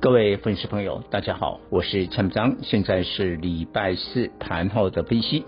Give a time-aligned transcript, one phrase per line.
[0.00, 5.44] 各位粉丝朋友，大家好，我是蔡明彰，现在是礼拜四盘后的分析。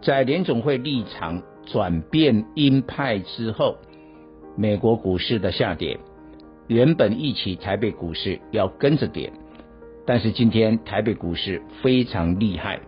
[0.00, 3.78] 在联总会立场转变鹰派之后，
[4.56, 5.98] 美国股市的下跌，
[6.68, 9.32] 原本预期台北股市要跟着跌，
[10.06, 12.78] 但是今天台北股市非常厉害，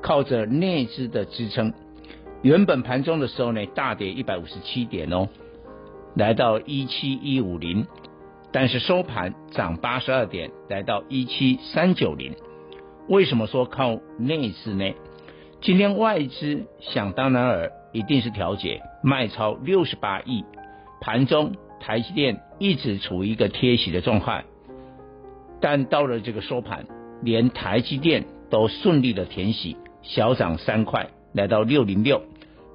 [0.00, 1.74] 靠着内资的支撑，
[2.42, 5.28] 原本盘中的时候呢，大跌一百五十七点哦，
[6.14, 7.84] 来到一七一五零。
[8.52, 12.34] 但是收盘涨八十二点，来到一七三九零。
[13.08, 14.92] 为什么说靠内资呢？
[15.60, 20.44] 今天外资想当然尔一定是调节卖超六十八亿，
[21.00, 24.44] 盘中台积电一直处于一个贴息的状态，
[25.60, 26.86] 但到了这个收盘，
[27.22, 32.22] 连台积电都顺利的填息，小涨三块，来到六零六。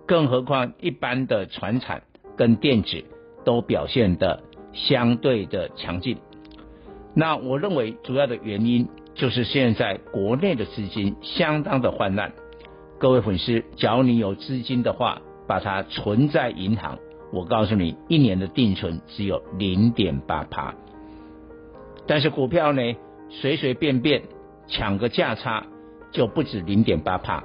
[0.08, 2.04] 更何况一般的船产
[2.38, 3.04] 跟电子
[3.44, 4.44] 都表现的。
[4.76, 6.18] 相对的强劲，
[7.16, 12.34] 那我认为主要的原因就是现在国内的资金相当的泛滥。
[13.00, 17.00] 各位粉丝，假如你有资金的话，把它存在银行，
[17.32, 20.76] 我告诉你，一年的定存只有零点八趴。
[22.06, 22.82] 但是股票呢，
[23.30, 24.24] 随随便便
[24.68, 25.66] 抢个价差
[26.12, 27.44] 就不止零点八趴，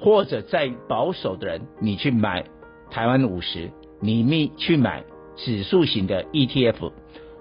[0.00, 2.44] 或者再保守的人，你去买
[2.90, 5.04] 台湾五十，你咪去买。
[5.36, 6.92] 指数型的 ETF，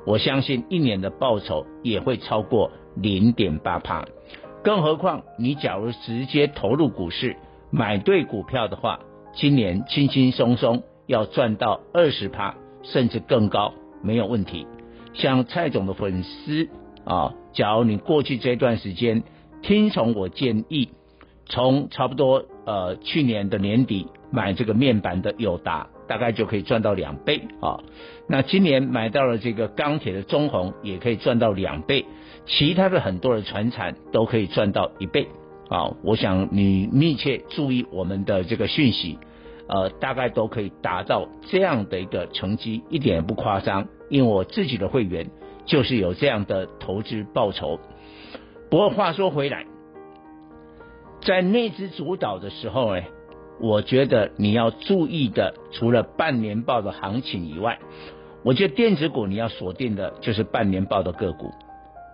[0.06, 4.06] 我相信一年的报酬也会超过零点八趴。
[4.64, 7.36] 更何况你假如直接投入股市，
[7.72, 9.00] 买对股票的话，
[9.34, 13.74] 今年轻轻松松要赚到二十趴，甚至更高，
[14.04, 14.68] 没有问题。
[15.14, 16.70] 像蔡总的粉丝
[17.04, 19.24] 啊，假如你过去这段时间
[19.62, 20.90] 听从我建议，
[21.46, 25.88] 从差不多呃去年的年底买这个面板的友达。
[26.12, 27.80] 大概就可以赚到两倍啊！
[28.28, 32.06] 那今年买到了这个钢铁的中红，也可以赚到两倍，
[32.46, 35.30] 其他的很多的传产都可以赚到一倍
[35.70, 35.96] 啊！
[36.04, 39.20] 我想你密切注意我们的这个讯息，
[39.70, 43.88] 呃，大概都可以达到这样的一个成绩，一点也不夸张。
[44.10, 45.30] 因为我自己的会员
[45.66, 47.80] 就是有这样的投资报酬。
[48.70, 49.66] 不过话说回来，
[51.22, 53.02] 在内资主导的时候呢，
[53.64, 57.78] 我觉得你要注意的，除了半年报的行情以外，
[58.44, 61.52] 我觉得电子股你要锁定的就是半年报的个股，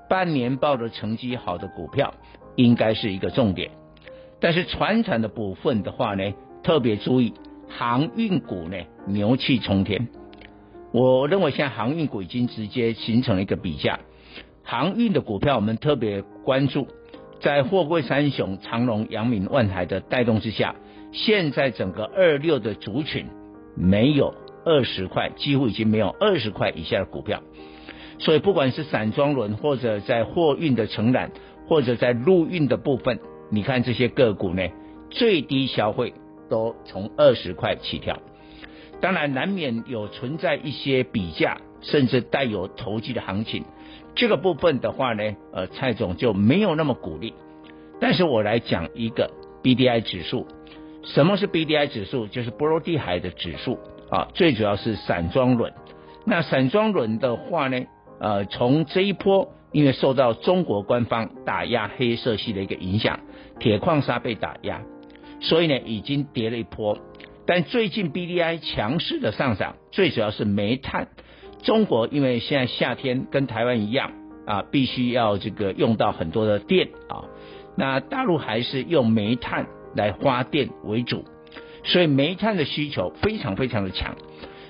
[0.10, 2.14] 半年报的成绩好的股票
[2.58, 3.72] 应该是一个重点。
[4.42, 7.34] 但是传产的部分的话呢，特别注意
[7.70, 8.76] 航运股呢，
[9.06, 10.10] 牛气冲天。
[10.92, 14.02] 我认为现在航运股已经直接形成了一个比价，
[14.64, 16.90] 航运的股票我们特别关注，
[17.40, 20.76] 在货柜三雄长荣、阳明、万海的带动之下。
[21.12, 23.28] 现在整个二六的族群
[23.76, 24.34] 没有
[24.66, 27.42] 二十块，几乎已经没有二十块以下的股票，
[28.20, 31.32] 所以不管是散装轮或者在货运的承揽，
[31.68, 33.20] 或者在陆运的部分，
[33.50, 34.64] 你看这些个股呢，
[35.10, 36.14] 最低消费
[36.50, 38.20] 都从二十块起跳。
[39.00, 43.64] 当然难免有存在一些比价，甚至带有投机的行情，
[44.16, 47.34] 这个部分的话呢，呃，蔡总就没有那么鼓励。
[48.02, 49.32] 但是我来讲一个
[49.64, 50.48] BDI 指数。
[51.14, 52.28] 什么是 BDI 指数？
[52.28, 53.80] 就是波罗的海的指数
[54.10, 55.74] 啊，最主要是散装轮。
[56.26, 57.86] 那散装轮的话呢，
[58.20, 63.22] 呃，从这一波，因为受到中国官方打压黑色系的一个影响，
[63.60, 64.82] 铁矿砂被打压，
[65.40, 66.98] 所以呢，已经跌了一波。
[67.46, 71.08] 但最近 BDI 强势的上涨，最主要是煤炭。
[71.64, 74.12] 中国因为现在夏天跟台湾一样
[74.46, 77.24] 啊，必须要这个用到很多的电啊，
[77.78, 79.68] 那大陆还是用煤炭。
[79.98, 81.26] 来发电为主，
[81.84, 84.16] 所以煤炭的需求非常非常的强。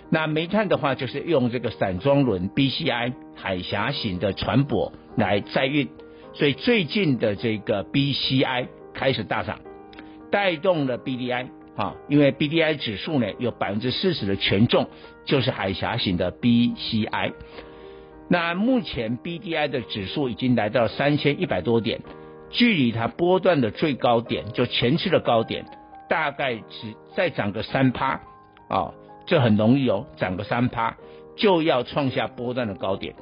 [0.09, 5.89] 那煤炭的话，就是用这个散装轮 BCI 海峡型的船舶来载运，
[6.33, 9.59] 所以最近的这个 BCI 开始大涨，
[10.31, 14.87] 带动了 BDI 啊，因为 BDI 指数呢有百分之四十的权重
[15.25, 17.33] 就是海峡型的 BCI。
[18.29, 22.01] 那目前 BDI 的指数已经来到三千一百多点。
[22.49, 25.65] 距离它波段的最高点，就前期的高点，
[26.09, 28.21] 大概只再涨个三趴，
[28.67, 28.93] 啊，
[29.25, 30.95] 这很容易哦，涨个三趴
[31.35, 33.15] 就要创下波段的高点，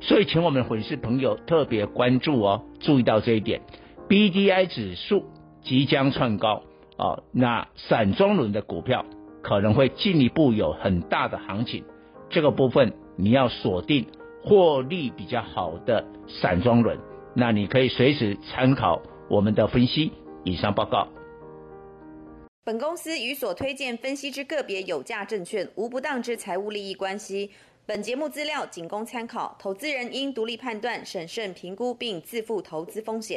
[0.00, 3.60] 所以请我们的粉丝朋友特别关注哦，注意到这一点
[4.08, 5.24] ，BDI 指数
[5.62, 6.62] 即将创高。
[6.98, 9.04] 啊，那散装轮的股票
[9.40, 11.84] 可能会进一步有很大的行情，
[12.28, 14.06] 这个部分你要锁定
[14.42, 16.98] 获利比较好的散装轮，
[17.40, 19.00] 那你可以随时参考
[19.30, 20.10] 我们的分析。
[20.44, 21.06] 以上报告。
[22.64, 27.48] 本公司与所推荐分析之个别有价证券无不当之财务利益关系。
[27.86, 33.36] 本节目资料仅供参考，投资人应独立判断、审慎评估并自负投资风险。